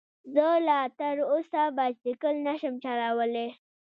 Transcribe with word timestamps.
زه 0.33 0.47
لا 0.67 0.81
تر 0.99 1.15
اوسه 1.31 1.61
بايسکل 1.77 2.35
نشم 2.47 2.73
چلولی 2.83 3.47